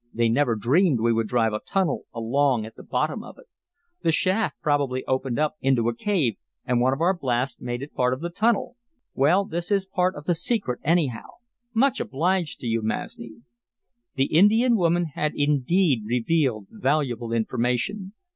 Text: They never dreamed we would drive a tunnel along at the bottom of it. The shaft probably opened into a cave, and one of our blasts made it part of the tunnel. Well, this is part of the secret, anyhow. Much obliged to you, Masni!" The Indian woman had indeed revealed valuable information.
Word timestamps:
They 0.11 0.29
never 0.29 0.55
dreamed 0.55 0.99
we 0.99 1.13
would 1.13 1.27
drive 1.27 1.53
a 1.53 1.59
tunnel 1.59 2.05
along 2.11 2.65
at 2.65 2.73
the 2.75 2.81
bottom 2.81 3.23
of 3.23 3.37
it. 3.37 3.45
The 4.01 4.11
shaft 4.11 4.59
probably 4.59 5.05
opened 5.05 5.39
into 5.61 5.89
a 5.89 5.95
cave, 5.95 6.37
and 6.65 6.81
one 6.81 6.91
of 6.91 7.01
our 7.01 7.13
blasts 7.15 7.61
made 7.61 7.83
it 7.83 7.93
part 7.93 8.11
of 8.15 8.19
the 8.19 8.31
tunnel. 8.31 8.77
Well, 9.13 9.45
this 9.45 9.69
is 9.69 9.85
part 9.85 10.15
of 10.15 10.23
the 10.25 10.33
secret, 10.33 10.79
anyhow. 10.83 11.27
Much 11.75 11.99
obliged 11.99 12.59
to 12.61 12.65
you, 12.65 12.81
Masni!" 12.81 13.43
The 14.15 14.25
Indian 14.35 14.75
woman 14.75 15.05
had 15.13 15.33
indeed 15.35 16.01
revealed 16.07 16.65
valuable 16.71 17.31
information. 17.31 18.13